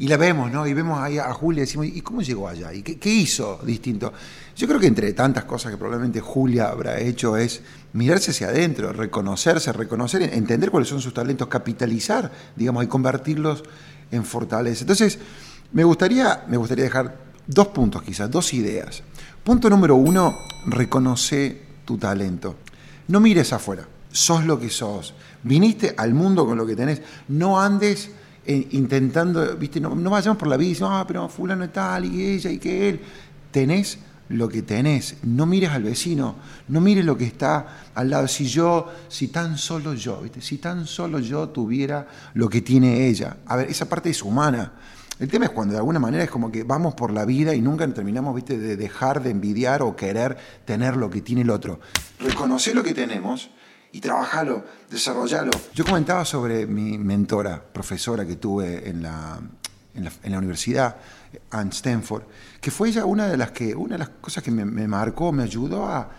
Y 0.00 0.06
la 0.06 0.16
vemos, 0.16 0.52
¿no? 0.52 0.64
Y 0.64 0.74
vemos 0.74 1.00
ahí 1.00 1.18
a 1.18 1.32
Julia 1.32 1.58
y 1.58 1.66
decimos, 1.66 1.86
¿y 1.86 2.00
cómo 2.02 2.22
llegó 2.22 2.48
allá? 2.48 2.72
¿Y 2.72 2.82
qué, 2.82 3.10
hizo 3.10 3.58
distinto? 3.64 4.12
Yo 4.56 4.68
creo 4.68 4.78
que 4.78 4.86
entre 4.86 5.12
tantas 5.12 5.44
cosas 5.44 5.72
que 5.72 5.76
probablemente 5.76 6.20
Julia 6.20 6.68
habrá 6.68 7.00
hecho 7.00 7.36
es 7.36 7.62
mirarse 7.94 8.30
hacia 8.30 8.48
adentro, 8.48 8.92
reconocerse, 8.92 9.72
reconocer, 9.72 10.22
entender 10.22 10.70
cuáles 10.70 10.88
son 10.88 11.00
sus 11.00 11.12
talentos, 11.12 11.48
capitalizar, 11.48 12.30
digamos, 12.54 12.84
y 12.84 12.86
convertirlos 12.86 13.64
en 14.12 14.24
fortaleza. 14.24 14.82
Entonces, 14.82 15.18
me 15.72 15.82
gustaría, 15.82 16.44
me 16.46 16.56
gustaría 16.56 16.84
dejar 16.84 17.18
dos 17.48 17.68
puntos 17.68 18.02
quizás, 18.02 18.30
dos 18.30 18.54
ideas. 18.54 19.02
Punto 19.42 19.68
número 19.68 19.96
uno, 19.96 20.38
reconoce 20.66 21.62
tu 21.84 21.98
talento. 21.98 22.54
No 23.08 23.18
mires 23.18 23.52
afuera, 23.52 23.88
sos 24.12 24.44
lo 24.44 24.60
que 24.60 24.70
sos. 24.70 25.14
Viniste 25.42 25.94
al 25.96 26.14
mundo 26.14 26.46
con 26.46 26.56
lo 26.56 26.66
que 26.66 26.76
tenés. 26.76 27.02
No 27.26 27.60
andes 27.60 28.10
eh, 28.50 28.66
intentando, 28.70 29.58
viste, 29.58 29.78
no, 29.78 29.94
no, 29.94 30.08
vayamos 30.08 30.38
por 30.38 30.48
la 30.48 30.56
vida 30.56 30.70
y 30.70 30.78
ah, 30.80 31.04
pero 31.06 31.28
fulano 31.28 31.64
es 31.64 31.72
tal 31.74 32.06
y 32.06 32.24
ella 32.24 32.50
y 32.50 32.58
que 32.58 32.88
él. 32.88 33.00
Tenés 33.50 33.98
lo 34.30 34.48
que 34.48 34.62
tenés. 34.62 35.16
No 35.22 35.44
mires 35.44 35.68
al 35.68 35.82
vecino, 35.82 36.36
no 36.68 36.80
mires 36.80 37.04
lo 37.04 37.18
que 37.18 37.26
está 37.26 37.90
al 37.94 38.08
lado. 38.08 38.26
Si 38.26 38.46
yo, 38.46 38.90
si 39.08 39.28
tan 39.28 39.58
solo 39.58 39.92
yo, 39.92 40.22
¿viste? 40.22 40.40
si 40.40 40.56
tan 40.56 40.86
solo 40.86 41.18
yo 41.18 41.50
tuviera 41.50 42.08
lo 42.32 42.48
que 42.48 42.62
tiene 42.62 43.08
ella. 43.08 43.36
A 43.44 43.56
ver, 43.56 43.68
esa 43.68 43.86
parte 43.86 44.08
es 44.08 44.22
humana. 44.22 44.72
El 45.18 45.28
tema 45.28 45.44
es 45.44 45.50
cuando 45.50 45.72
de 45.72 45.80
alguna 45.80 45.98
manera 45.98 46.24
es 46.24 46.30
como 46.30 46.50
que 46.50 46.62
vamos 46.62 46.94
por 46.94 47.12
la 47.12 47.26
vida 47.26 47.54
y 47.54 47.60
nunca 47.60 47.86
terminamos 47.92 48.34
¿viste? 48.34 48.56
de 48.56 48.78
dejar 48.78 49.22
de 49.22 49.28
envidiar 49.28 49.82
o 49.82 49.94
querer 49.94 50.38
tener 50.64 50.96
lo 50.96 51.10
que 51.10 51.20
tiene 51.20 51.42
el 51.42 51.50
otro. 51.50 51.80
Reconocer 52.18 52.74
lo 52.74 52.82
que 52.82 52.94
tenemos 52.94 53.50
y 53.92 54.00
trabajalo, 54.00 54.64
desarrollalo. 54.90 55.50
Yo 55.74 55.84
comentaba 55.84 56.24
sobre 56.24 56.66
mi 56.66 56.98
mentora, 56.98 57.62
profesora 57.62 58.26
que 58.26 58.36
tuve 58.36 58.88
en 58.88 59.02
la, 59.02 59.40
en 59.94 60.32
la, 60.32 60.38
universidad, 60.38 60.96
Anne 61.50 61.70
Stanford, 61.70 62.22
que 62.60 62.70
fue 62.70 62.88
ella 62.88 63.04
una 63.04 63.26
de 63.26 63.36
las, 63.36 63.50
que, 63.50 63.74
una 63.74 63.94
de 63.94 63.98
las 63.98 64.08
cosas 64.20 64.42
que 64.42 64.50
me, 64.50 64.64
marcó, 64.88 65.32
me 65.32 65.42
ayudó 65.42 65.86
a, 65.86 66.10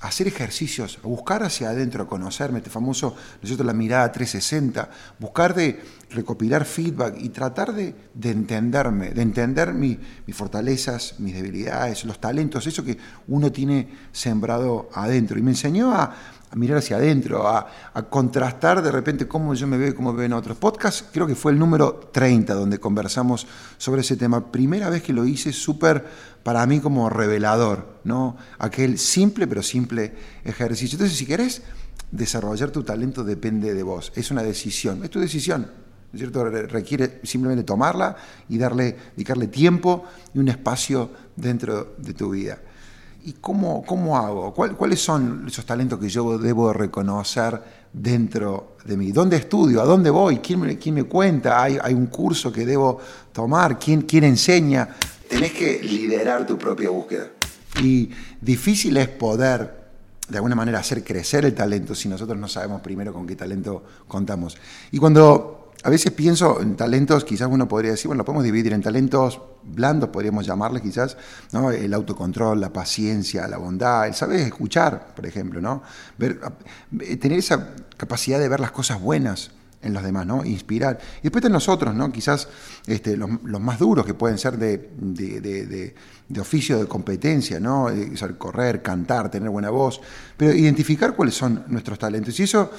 hacer 0.00 0.26
ejercicios, 0.26 0.98
a 1.04 1.06
buscar 1.06 1.42
hacia 1.42 1.68
adentro, 1.68 2.04
a 2.04 2.06
conocerme, 2.06 2.60
este 2.60 2.70
famoso, 2.70 3.14
¿no 3.42 3.64
la 3.64 3.74
mirada 3.74 4.10
360, 4.10 4.88
buscar 5.18 5.54
de 5.54 5.82
recopilar 6.08 6.64
feedback 6.64 7.16
y 7.20 7.28
tratar 7.28 7.74
de, 7.74 7.94
entenderme, 8.22 9.10
de 9.10 9.20
entender 9.20 9.74
mis 9.74 9.98
fortalezas, 10.32 11.16
mis 11.18 11.34
debilidades, 11.34 12.06
los 12.06 12.18
talentos, 12.22 12.66
eso 12.66 12.82
que 12.82 12.96
uno 13.28 13.52
tiene 13.52 13.86
sembrado 14.12 14.88
adentro. 14.94 15.38
Y 15.38 15.42
me 15.42 15.50
enseñó 15.50 15.92
a, 15.92 16.14
mirar 16.54 16.78
hacia 16.78 16.96
adentro, 16.96 17.48
a, 17.48 17.66
contrastar 18.08 18.82
de 18.82 18.90
repente 18.90 19.26
cómo 19.26 19.54
yo 19.54 19.66
me 19.66 19.76
veo 19.76 19.88
y 19.88 19.94
cómo 19.94 20.12
ven 20.12 20.32
otros. 20.32 20.56
Podcast 20.56 21.06
creo 21.12 21.26
que 21.26 21.34
fue 21.34 21.52
el 21.52 21.58
número 21.58 22.08
30 22.12 22.54
donde 22.54 22.78
conversamos 22.78 23.46
sobre 23.78 24.02
ese 24.02 24.16
tema. 24.16 24.52
Primera 24.52 24.90
vez 24.90 25.02
que 25.02 25.12
lo 25.12 25.24
hice 25.24 25.52
súper 25.52 26.04
para 26.42 26.64
mí 26.66 26.80
como 26.80 27.08
revelador, 27.10 28.00
¿no? 28.04 28.36
Aquel 28.58 28.98
simple 28.98 29.46
pero 29.46 29.62
simple 29.62 30.14
ejercicio. 30.44 30.96
Entonces, 30.96 31.18
si 31.18 31.26
querés 31.26 31.62
desarrollar 32.10 32.70
tu 32.70 32.82
talento 32.82 33.24
depende 33.24 33.74
de 33.74 33.82
vos, 33.82 34.12
es 34.14 34.30
una 34.30 34.42
decisión, 34.42 35.04
es 35.04 35.10
tu 35.10 35.20
decisión. 35.20 35.84
¿cierto? 36.16 36.44
Requiere 36.44 37.20
simplemente 37.24 37.64
tomarla 37.64 38.16
y 38.48 38.56
darle, 38.56 38.96
dedicarle 39.16 39.48
tiempo 39.48 40.04
y 40.32 40.38
un 40.38 40.48
espacio 40.48 41.10
dentro 41.34 41.96
de 41.98 42.14
tu 42.14 42.30
vida. 42.30 42.58
¿Y 43.26 43.32
cómo, 43.40 43.82
cómo 43.86 44.18
hago? 44.18 44.52
¿Cuáles 44.52 45.00
son 45.00 45.44
esos 45.48 45.64
talentos 45.64 45.98
que 45.98 46.10
yo 46.10 46.36
debo 46.36 46.74
reconocer 46.74 47.58
dentro 47.90 48.76
de 48.84 48.98
mí? 48.98 49.12
¿Dónde 49.12 49.38
estudio? 49.38 49.80
¿A 49.80 49.86
dónde 49.86 50.10
voy? 50.10 50.40
¿Quién 50.40 50.60
me, 50.60 50.76
quién 50.76 50.94
me 50.94 51.04
cuenta? 51.04 51.62
¿Hay, 51.62 51.78
¿Hay, 51.82 51.94
un 51.94 52.08
curso 52.08 52.52
que 52.52 52.66
debo 52.66 53.00
tomar? 53.32 53.78
¿Quién, 53.78 54.02
¿Quién 54.02 54.24
enseña? 54.24 54.90
Tenés 55.26 55.52
que 55.52 55.82
liderar 55.82 56.46
tu 56.46 56.58
propia 56.58 56.90
búsqueda. 56.90 57.30
Y 57.82 58.10
difícil 58.42 58.94
es 58.98 59.08
poder 59.08 59.84
de 60.28 60.36
alguna 60.36 60.54
manera 60.54 60.80
hacer 60.80 61.02
crecer 61.02 61.46
el 61.46 61.54
talento 61.54 61.94
si 61.94 62.10
nosotros 62.10 62.38
no 62.38 62.46
sabemos 62.46 62.82
primero 62.82 63.14
con 63.14 63.26
qué 63.26 63.36
talento 63.36 63.82
contamos. 64.06 64.54
Y 64.92 64.98
cuando 64.98 65.63
a 65.84 65.90
veces 65.90 66.12
pienso 66.12 66.62
en 66.62 66.76
talentos, 66.76 67.24
quizás 67.26 67.46
uno 67.50 67.68
podría 67.68 67.90
decir, 67.90 68.06
bueno, 68.06 68.22
lo 68.22 68.24
podemos 68.24 68.42
dividir 68.42 68.72
en 68.72 68.80
talentos 68.80 69.38
blandos, 69.62 70.08
podríamos 70.08 70.46
llamarles 70.46 70.82
quizás, 70.82 71.18
¿no? 71.52 71.70
El 71.70 71.92
autocontrol, 71.92 72.58
la 72.58 72.72
paciencia, 72.72 73.46
la 73.48 73.58
bondad, 73.58 74.06
el 74.06 74.14
saber 74.14 74.40
escuchar, 74.40 75.14
por 75.14 75.26
ejemplo, 75.26 75.60
¿no? 75.60 75.82
Ver, 76.16 76.40
eh, 77.00 77.18
tener 77.18 77.38
esa 77.38 77.74
capacidad 77.98 78.38
de 78.38 78.48
ver 78.48 78.60
las 78.60 78.72
cosas 78.72 78.98
buenas 78.98 79.50
en 79.82 79.92
los 79.92 80.02
demás, 80.02 80.24
¿no? 80.24 80.42
Inspirar. 80.42 80.98
Y 81.20 81.24
después 81.24 81.44
en 81.44 81.52
nosotros, 81.52 81.94
¿no? 81.94 82.10
Quizás 82.10 82.48
este, 82.86 83.18
los, 83.18 83.28
más 83.60 83.78
duros 83.78 84.06
que 84.06 84.14
pueden 84.14 84.38
ser 84.38 84.56
de, 84.56 84.90
de, 84.96 86.40
oficio, 86.40 86.78
de 86.78 86.86
competencia, 86.86 87.60
¿no? 87.60 87.88
correr, 88.38 88.80
cantar, 88.80 89.30
tener 89.30 89.50
buena 89.50 89.68
voz, 89.68 90.00
pero 90.38 90.54
identificar 90.54 91.14
cuáles 91.14 91.34
son 91.34 91.64
nuestros 91.68 91.98
talentos. 91.98 92.40
Y 92.40 92.44
eso 92.44 92.70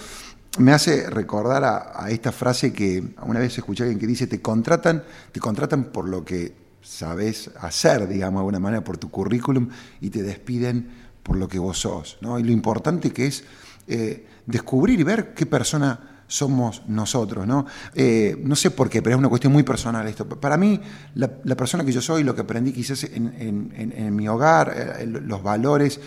me 0.57 0.71
hace 0.71 1.09
recordar 1.09 1.63
a, 1.63 2.09
esta 2.09 2.31
frase 2.31 2.71
que 2.71 3.03
una 3.23 3.39
vez 3.39 3.57
escuché 3.57 3.83
a 3.83 3.85
alguien 3.85 3.99
que 3.99 4.07
dice, 4.07 4.27
te 4.27 4.41
contratan, 4.41 5.03
te 5.31 5.39
contratan 5.39 5.85
por 5.85 6.07
lo 6.07 6.23
que 6.23 6.53
sabes 6.81 7.51
hacer, 7.59 8.07
digamos, 8.07 8.39
de 8.39 8.41
alguna 8.41 8.59
manera, 8.59 8.83
por 8.83 8.97
tu 8.97 9.09
currículum, 9.09 9.69
y 10.01 10.09
te 10.09 10.23
despiden 10.23 10.89
por 11.23 11.37
lo 11.37 11.47
que 11.47 11.59
vos 11.59 11.79
sos. 11.79 12.17
¿no? 12.21 12.39
Y 12.39 12.43
lo 12.43 12.51
importante 12.51 13.11
que 13.11 13.27
es 13.27 13.43
eh, 13.87 14.25
descubrir 14.45 14.99
y 14.99 15.03
ver 15.03 15.33
qué 15.33 15.45
persona 15.45 16.23
somos 16.27 16.83
nosotros. 16.87 17.47
¿no? 17.47 17.65
Eh, 17.93 18.37
no 18.43 18.55
sé 18.55 18.71
por 18.71 18.89
qué, 18.89 19.01
pero 19.01 19.15
es 19.15 19.19
una 19.19 19.29
cuestión 19.29 19.51
muy 19.51 19.63
personal 19.63 20.07
esto. 20.07 20.27
Para 20.27 20.57
mí, 20.57 20.79
la, 21.15 21.27
persona 21.55 21.83
que 21.83 21.91
yo 21.91 22.01
soy, 22.01 22.23
lo 22.23 22.35
que 22.35 22.41
aprendí 22.41 22.71
quizás 22.71 23.03
en, 23.03 24.15
mi 24.15 24.27
hogar, 24.27 24.73
eh, 24.99 25.05
los 25.05 25.43
valores, 25.43 25.99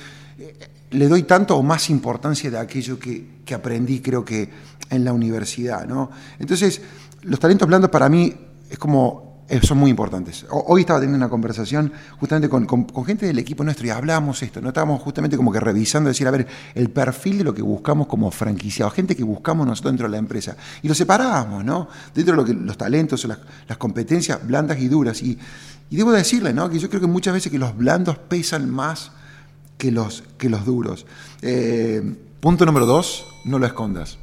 le 0.91 1.09
doy 1.09 1.25
tanto 1.25 1.57
o 1.57 1.63
más 1.63 1.91
importancia 1.91 2.51
de 2.51 2.59
aquello 2.59 2.99
que, 2.99 3.39
aprendí, 3.55 4.01
creo 4.01 4.25
que 4.25 4.49
en 4.91 5.05
la 5.05 5.13
universidad. 5.13 5.87
¿no? 5.87 6.11
Entonces, 6.39 6.81
los 7.23 7.39
talentos 7.41 7.67
blandos 7.69 7.91
para 7.91 8.09
mí 8.09 8.35
es 8.71 8.79
como, 8.79 9.45
eh, 9.49 9.61
son 9.63 9.79
muy 9.79 9.91
importantes. 9.91 10.47
Hoy 10.51 10.83
estaba 10.83 11.01
teniendo 11.01 11.25
una 11.25 11.31
conversación 11.31 11.93
justamente 12.19 12.49
con, 12.49 12.67
gente 13.05 13.27
del 13.27 13.39
equipo 13.39 13.65
nuestro 13.65 13.87
y 13.87 13.91
hablábamos 13.91 14.43
esto, 14.43 14.61
¿no? 14.61 14.69
estábamos 14.69 15.03
justamente 15.03 15.37
como 15.37 15.53
que 15.53 15.61
revisando, 15.61 16.09
decir, 16.09 16.27
a 16.27 16.31
ver, 16.31 16.47
el 16.75 16.91
perfil 16.91 17.39
de 17.39 17.45
lo 17.45 17.55
que 17.55 17.63
buscamos 17.63 18.07
como 18.07 18.31
franquiciados, 18.31 18.95
gente 18.95 19.17
que 19.17 19.25
buscamos 19.25 19.67
nosotros 19.67 19.93
dentro 19.93 20.07
de 20.07 20.13
la 20.13 20.19
empresa. 20.19 20.57
Y 20.83 20.89
lo 20.89 20.95
separábamos, 20.95 21.65
¿no? 21.65 21.89
Dentro 22.15 22.33
de 22.33 22.37
lo 22.37 22.45
que, 22.45 22.55
los 22.55 22.77
talentos, 22.77 23.25
las, 23.25 23.39
las 23.67 23.79
competencias 23.79 24.47
blandas 24.47 24.79
y 24.79 24.89
duras. 24.89 25.23
Y, 25.23 25.39
y 25.91 25.97
debo 25.97 26.13
decirle, 26.13 26.53
¿no? 26.53 26.69
Que 26.69 26.79
yo 26.79 26.89
creo 26.89 27.01
que 27.01 27.07
muchas 27.07 27.35
veces 27.35 27.51
que 27.51 27.59
los 27.59 27.77
blandos 27.77 28.19
pesan 28.19 28.71
más 28.71 29.13
que 29.79 29.91
los, 29.91 30.25
que 30.37 30.51
los 30.51 30.67
duros. 30.67 31.07
Eh, 31.41 32.03
punto 32.41 32.67
número 32.67 32.85
dos, 32.85 33.27
no 33.45 33.59
lo 33.59 33.67
escondas. 33.67 34.19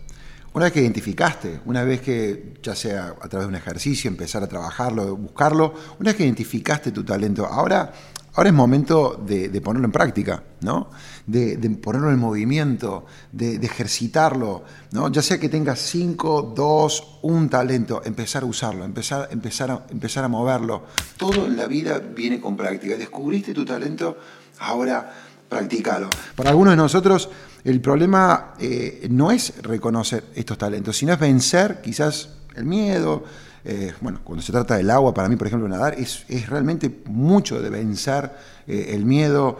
Una 0.53 0.65
vez 0.65 0.73
que 0.73 0.81
identificaste, 0.81 1.59
una 1.65 1.83
vez 1.83 1.99
que, 1.99 2.53
ya 2.63 2.75
sea 2.75 3.15
a 3.21 3.27
través 3.27 3.45
de 3.45 3.49
un 3.49 3.55
ejercicio, 3.55 4.09
empezar 4.09 4.41
a 4.41 4.47
trabajarlo, 4.47 5.17
buscarlo, 5.17 5.73
una 5.99 6.11
vez 6.11 6.15
que 6.15 6.23
identificaste 6.23 6.93
tu 6.93 7.03
talento, 7.03 7.45
ahora, 7.45 7.91
ahora 8.35 8.49
es 8.49 8.55
momento 8.55 9.21
de, 9.21 9.49
ponerlo 9.59 9.85
en 9.85 9.91
práctica, 9.91 10.43
¿no? 10.61 10.89
De, 11.27 11.57
ponerlo 11.71 12.09
en 12.09 12.19
movimiento, 12.19 13.05
de, 13.33 13.55
ejercitarlo, 13.55 14.63
¿no? 14.93 15.11
Ya 15.11 15.21
sea 15.21 15.37
que 15.37 15.49
tengas 15.49 15.79
cinco, 15.79 16.53
dos, 16.55 17.17
un 17.23 17.49
talento, 17.49 18.01
empezar 18.05 18.43
a 18.43 18.45
usarlo, 18.45 18.85
empezar, 18.85 19.27
empezar, 19.31 19.87
empezar 19.89 20.23
a 20.23 20.29
moverlo. 20.29 20.85
Todo 21.17 21.47
en 21.47 21.57
la 21.57 21.67
vida 21.67 21.99
viene 21.99 22.39
con 22.39 22.55
práctica. 22.55 22.95
Descubriste 22.95 23.53
tu 23.53 23.65
talento, 23.65 24.17
ahora 24.59 25.24
practícalo. 25.49 26.09
Para 26.35 26.49
algunos 26.49 26.73
de 26.73 26.77
nosotros 26.77 27.29
el 27.65 27.81
problema 27.81 28.53
eh, 28.59 29.07
no 29.09 29.31
es 29.31 29.53
reconocer 29.63 30.25
estos 30.35 30.55
talentos, 30.55 30.95
sino 30.95 31.13
es 31.13 31.19
vencer 31.19 31.81
quizás 31.81 32.29
el 32.53 32.63
miedo. 32.63 33.23
Eh, 33.63 33.91
bueno, 34.01 34.21
cuando 34.23 34.43
se 34.43 34.51
trata 34.51 34.77
del 34.77 34.91
agua, 34.91 35.15
para 35.15 35.27
mí, 35.27 35.35
por 35.35 35.47
ejemplo, 35.47 35.67
nadar 35.67 35.95
es, 35.99 36.25
es 36.29 36.47
realmente 36.47 37.01
mucho 37.05 37.59
de 37.59 37.71
vencer 37.71 38.31
eh, 38.67 38.91
el 38.93 39.03
miedo, 39.05 39.59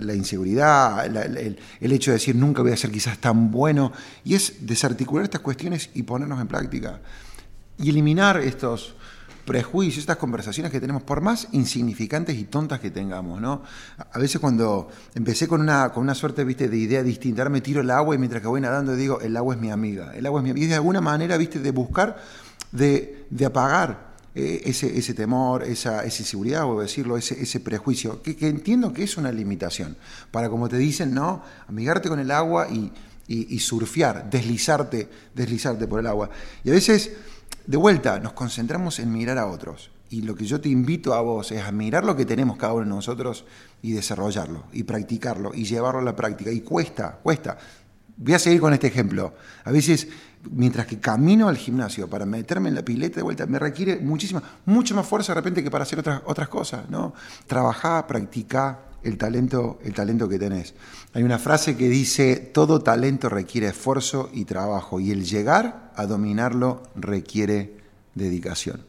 la 0.00 0.14
inseguridad, 0.14 1.06
el, 1.06 1.58
el, 1.80 1.92
hecho 1.92 2.10
de 2.10 2.18
decir 2.18 2.36
nunca 2.36 2.60
voy 2.60 2.72
a 2.72 2.76
ser 2.76 2.90
quizás 2.90 3.18
tan 3.18 3.50
bueno, 3.50 3.90
y 4.22 4.34
es 4.34 4.66
desarticular 4.66 5.24
estas 5.24 5.40
cuestiones 5.40 5.88
y 5.94 6.02
ponernos 6.02 6.40
en 6.40 6.46
práctica. 6.46 7.00
Y 7.78 7.88
eliminar 7.88 8.36
estos, 8.36 8.94
prejuicios, 9.46 10.00
estas 10.00 10.16
conversaciones 10.16 10.70
que 10.70 10.80
tenemos, 10.80 11.02
por 11.02 11.22
más 11.22 11.48
insignificantes 11.52 12.36
y 12.36 12.44
tontas 12.44 12.80
que 12.80 12.90
tengamos, 12.90 13.40
¿no? 13.40 13.62
A 14.12 14.18
veces 14.18 14.40
cuando 14.40 14.90
empecé 15.14 15.48
con 15.48 15.62
una, 15.62 15.90
con 15.90 16.02
una 16.02 16.14
suerte 16.14 16.44
¿viste? 16.44 16.68
de 16.68 16.76
idea 16.76 17.02
distinta, 17.02 17.48
me 17.48 17.60
tiro 17.62 17.80
el 17.80 17.90
agua 17.90 18.14
y 18.14 18.18
mientras 18.18 18.42
que 18.42 18.48
voy 18.48 18.60
nadando 18.60 18.94
digo, 18.94 19.20
el 19.20 19.36
agua 19.36 19.54
es 19.54 19.60
mi 19.60 19.70
amiga, 19.70 20.12
el 20.14 20.26
agua 20.26 20.40
es 20.40 20.44
mi 20.44 20.50
amiga. 20.50 20.66
Y 20.66 20.68
de 20.68 20.74
alguna 20.74 21.00
manera, 21.00 21.36
¿viste? 21.36 21.60
De 21.60 21.70
buscar, 21.70 22.16
de, 22.72 23.26
apagar 23.46 24.16
eh, 24.34 24.62
ese, 24.64 24.98
ese, 24.98 25.14
temor, 25.14 25.62
esa, 25.62 26.04
esa, 26.04 26.22
inseguridad, 26.22 26.64
o 26.64 26.80
decirlo, 26.80 27.16
ese, 27.16 27.40
ese 27.40 27.60
prejuicio, 27.60 28.20
que, 28.22 28.36
entiendo 28.48 28.92
que 28.92 29.04
es 29.04 29.16
una 29.16 29.30
limitación. 29.30 29.96
Para, 30.32 30.50
como 30.50 30.68
te 30.68 30.76
dicen, 30.76 31.14
¿no? 31.14 31.44
Amigarte 31.68 32.08
con 32.08 32.18
el 32.18 32.32
agua 32.32 32.68
y, 32.68 32.92
y, 33.28 33.54
y 33.54 33.60
surfear, 33.60 34.28
deslizarte, 34.28 35.08
deslizarte 35.34 35.86
por 35.86 36.00
el 36.00 36.08
agua. 36.08 36.30
Y 36.64 36.70
a 36.70 36.72
veces 36.72 37.12
de 37.66 37.76
vuelta, 37.76 38.20
nos 38.20 38.32
concentramos 38.32 38.98
en 38.98 39.12
mirar 39.12 39.38
a 39.38 39.46
otros. 39.46 39.90
Y 40.08 40.22
lo 40.22 40.36
que 40.36 40.44
yo 40.44 40.60
te 40.60 40.68
invito 40.68 41.14
a 41.14 41.20
vos 41.20 41.50
es 41.50 41.62
a 41.62 41.72
mirar 41.72 42.04
lo 42.04 42.14
que 42.14 42.24
tenemos 42.24 42.56
cada 42.56 42.74
uno 42.74 42.84
de 42.84 42.90
nosotros 42.90 43.44
y 43.82 43.92
desarrollarlo, 43.92 44.64
y 44.72 44.84
practicarlo, 44.84 45.52
y 45.52 45.64
llevarlo 45.64 46.00
a 46.00 46.04
la 46.04 46.14
práctica. 46.14 46.52
Y 46.52 46.60
cuesta, 46.60 47.18
cuesta. 47.22 47.58
Voy 48.16 48.34
a 48.34 48.38
seguir 48.38 48.60
con 48.60 48.72
este 48.72 48.86
ejemplo. 48.86 49.34
A 49.64 49.72
veces, 49.72 50.08
mientras 50.50 50.86
que 50.86 51.00
camino 51.00 51.48
al 51.48 51.56
gimnasio 51.56 52.08
para 52.08 52.24
meterme 52.24 52.68
en 52.68 52.76
la 52.76 52.84
pileta 52.84 53.16
de 53.16 53.22
vuelta, 53.22 53.46
me 53.46 53.58
requiere 53.58 53.96
muchísima, 53.96 54.42
mucha 54.64 54.94
más 54.94 55.06
fuerza 55.06 55.32
de 55.32 55.40
repente 55.40 55.62
que 55.62 55.70
para 55.70 55.82
hacer 55.82 55.98
otras, 55.98 56.22
otras 56.24 56.48
cosas, 56.48 56.88
¿no? 56.88 57.12
Trabajar, 57.46 58.06
practicar 58.06 58.86
el 59.06 59.18
talento, 59.18 59.78
el 59.84 59.94
talento 59.94 60.28
que 60.28 60.38
tenés. 60.38 60.74
Hay 61.14 61.22
una 61.22 61.38
frase 61.38 61.76
que 61.76 61.88
dice, 61.88 62.36
todo 62.36 62.80
talento 62.82 63.28
requiere 63.28 63.68
esfuerzo 63.68 64.28
y 64.32 64.44
trabajo 64.44 65.00
y 65.00 65.12
el 65.12 65.24
llegar 65.24 65.92
a 65.94 66.06
dominarlo 66.06 66.82
requiere 66.96 67.76
dedicación. 68.14 68.84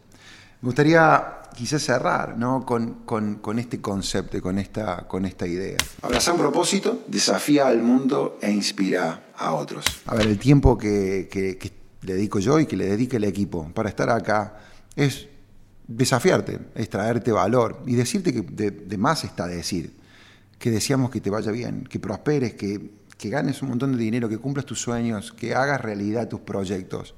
Me 0.61 0.67
gustaría 0.67 1.41
quizás 1.55 1.83
cerrar 1.83 2.37
¿no? 2.37 2.65
con, 2.65 3.59
este 3.59 3.79
concepto, 3.79 4.41
con 4.41 4.57
esta, 4.57 5.07
con 5.07 5.25
esta 5.25 5.45
idea. 5.45 5.77
Abraza 6.01 6.33
un 6.33 6.39
propósito, 6.39 7.03
desafía 7.07 7.67
al 7.67 7.81
mundo 7.81 8.39
e 8.41 8.51
inspira 8.51 9.27
a 9.37 9.53
otros. 9.53 9.85
A 10.07 10.15
ver, 10.15 10.27
el 10.27 10.39
tiempo 10.39 10.77
que, 10.77 11.29
le 12.01 12.13
dedico 12.13 12.39
yo 12.39 12.59
y 12.59 12.65
que 12.65 12.75
le 12.75 12.87
dedique 12.87 13.17
el 13.17 13.23
equipo 13.23 13.69
para 13.73 13.89
estar 13.89 14.09
acá 14.09 14.57
es 14.95 15.27
desafiarte, 15.87 16.59
es 16.73 16.89
traerte 16.89 17.31
valor 17.31 17.83
y 17.85 17.95
decirte 17.95 18.33
que 18.33 18.41
de 18.41 18.97
más 18.97 19.23
está 19.23 19.47
decir 19.47 19.96
que 20.59 20.71
deseamos 20.71 21.11
que 21.11 21.21
te 21.21 21.29
vaya 21.29 21.51
bien, 21.51 21.83
que 21.83 21.99
prosperes, 21.99 22.53
que, 22.53 22.91
ganes 23.29 23.61
un 23.61 23.69
montón 23.69 23.91
de 23.91 23.97
dinero, 23.97 24.29
que 24.29 24.37
cumplas 24.37 24.65
tus 24.65 24.79
sueños, 24.79 25.33
que 25.33 25.53
hagas 25.53 25.81
realidad 25.81 26.27
tus 26.27 26.41
proyectos. 26.41 27.13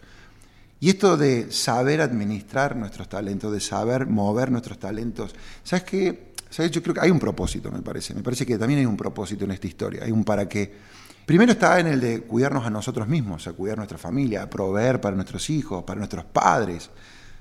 Y 0.79 0.89
esto 0.89 1.17
de 1.17 1.51
saber 1.51 2.01
administrar 2.01 2.75
nuestros 2.75 3.09
talentos, 3.09 3.51
de 3.51 3.59
saber 3.59 4.07
mover 4.07 4.49
nuestros 4.49 4.79
talentos, 4.79 5.35
¿sabes 5.63 5.83
qué? 5.83 6.29
¿Sabes? 6.49 6.71
Yo 6.71 6.81
creo 6.81 6.95
que 6.95 7.01
hay 7.01 7.11
un 7.11 7.19
propósito, 7.19 7.71
me 7.71 7.81
parece. 7.81 8.13
Me 8.15 8.23
parece 8.23 8.45
que 8.45 8.57
también 8.57 8.79
hay 8.79 8.85
un 8.85 8.97
propósito 8.97 9.45
en 9.45 9.51
esta 9.51 9.67
historia. 9.67 10.03
Hay 10.03 10.11
un 10.11 10.23
para 10.23 10.49
qué. 10.49 10.73
Primero 11.25 11.51
está 11.51 11.79
en 11.79 11.87
el 11.87 11.99
de 11.99 12.21
cuidarnos 12.21 12.65
a 12.65 12.71
nosotros 12.71 13.07
mismos, 13.07 13.45
a 13.45 13.53
cuidar 13.53 13.77
nuestra 13.77 13.99
familia, 13.99 14.41
a 14.41 14.49
proveer 14.49 14.99
para 14.99 15.15
nuestros 15.15 15.49
hijos, 15.51 15.83
para 15.83 15.99
nuestros 15.99 16.25
padres. 16.25 16.89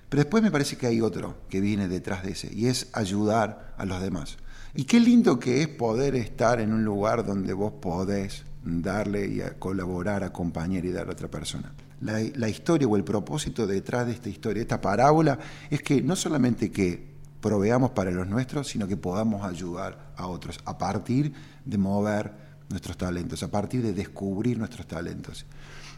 Pero 0.08 0.22
después 0.22 0.42
me 0.42 0.50
parece 0.50 0.76
que 0.76 0.86
hay 0.86 1.00
otro 1.00 1.38
que 1.48 1.60
viene 1.60 1.88
detrás 1.88 2.22
de 2.22 2.32
ese, 2.32 2.52
y 2.52 2.66
es 2.66 2.88
ayudar 2.92 3.74
a 3.78 3.86
los 3.86 4.02
demás. 4.02 4.36
Y 4.78 4.84
qué 4.84 5.00
lindo 5.00 5.40
que 5.40 5.60
es 5.60 5.66
poder 5.66 6.14
estar 6.14 6.60
en 6.60 6.72
un 6.72 6.84
lugar 6.84 7.26
donde 7.26 7.52
vos 7.52 7.72
podés 7.80 8.44
darle 8.62 9.26
y 9.26 9.42
colaborar, 9.58 10.22
acompañar 10.22 10.84
y 10.84 10.92
dar 10.92 11.08
a 11.08 11.10
otra 11.10 11.26
persona. 11.26 11.72
La, 12.00 12.48
historia 12.48 12.86
o 12.86 12.96
el 12.96 13.02
propósito 13.02 13.66
detrás 13.66 14.06
de 14.06 14.12
esta 14.12 14.28
historia, 14.28 14.62
esta 14.62 14.80
parábola, 14.80 15.36
es 15.68 15.82
que 15.82 16.00
no 16.00 16.14
solamente 16.14 16.70
que 16.70 17.04
proveamos 17.40 17.90
para 17.90 18.12
los 18.12 18.28
nuestros, 18.28 18.68
sino 18.68 18.86
que 18.86 18.96
podamos 18.96 19.44
ayudar 19.44 20.12
a 20.16 20.28
otros 20.28 20.60
a 20.64 20.78
partir 20.78 21.32
de 21.64 21.76
mover 21.76 22.30
nuestros 22.68 22.96
talentos, 22.96 23.42
a 23.42 23.50
partir 23.50 23.82
de 23.82 23.92
descubrir 23.92 24.58
nuestros 24.58 24.86
talentos. 24.86 25.44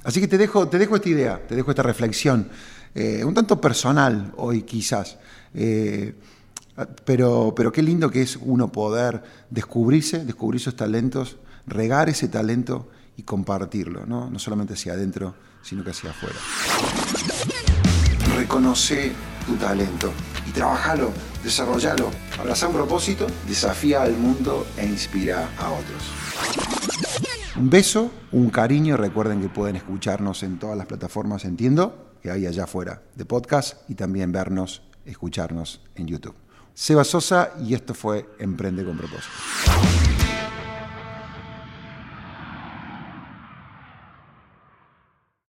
Así 0.05 0.21
que 0.23 0.27
te 0.27 0.39
dejo, 0.39 0.69
te 0.69 0.79
dejo 0.79 0.97
esta 0.97 1.09
idea, 1.11 1.47
te 1.47 1.55
dejo 1.55 1.71
esta 1.71 1.83
reflexión, 1.83 2.49
eh, 2.95 3.23
un 3.27 3.35
tanto 3.35 3.61
personal 3.61 4.33
hoy 4.39 4.63
quizás, 4.63 5.19
eh, 5.53 6.15
pero, 7.05 7.53
pero 7.57 7.73
qué 7.73 7.83
lindo 7.83 8.11
que 8.11 8.23
es 8.23 8.37
uno 8.37 8.71
poder 8.73 9.23
descubrirse, 9.51 10.25
descubrir 10.25 10.61
sus 10.61 10.77
talentos, 10.77 11.39
regar 11.67 12.09
ese 12.09 12.29
talento 12.29 12.89
y 13.17 13.23
compartirlo, 13.23 14.07
no, 14.07 14.31
no 14.31 14.39
solamente 14.39 14.75
hacia 14.75 14.95
adentro, 14.95 15.35
sino 15.63 15.85
que 15.85 15.91
hacia 15.91 16.11
afuera. 16.11 16.37
Reconoce 18.37 19.13
tu 19.47 19.55
talento 19.57 20.13
y 20.47 20.51
trabajalo, 20.53 21.13
desarrollalo. 21.43 22.11
Abraza 22.39 22.69
un 22.69 22.75
propósito, 22.75 23.27
desafía 23.47 24.03
al 24.03 24.17
mundo 24.17 24.67
e 24.77 24.87
inspira 24.87 25.51
a 25.59 25.71
otros. 25.71 26.03
Un 27.57 27.69
beso, 27.69 28.11
un 28.33 28.49
cariño. 28.49 28.97
Recuerden 28.97 29.41
que 29.41 29.49
pueden 29.49 29.77
escucharnos 29.77 30.43
en 30.43 30.59
todas 30.59 30.79
las 30.79 30.87
plataformas, 30.87 31.45
entiendo, 31.45 32.17
que 32.23 32.31
hay 32.31 32.47
allá 32.47 32.65
afuera 32.65 33.03
de 33.15 33.25
podcast 33.25 33.89
y 33.91 33.95
también 33.95 34.33
vernos, 34.33 34.83
escucharnos 35.05 35.83
en 35.95 36.07
YouTube. 36.07 36.35
Seba 36.75 37.05
Sosa 37.05 37.53
y 37.61 37.75
esto 37.75 37.95
fue 37.95 38.29
Emprende 38.39 38.85
con 38.85 38.97
propósito. 38.97 40.30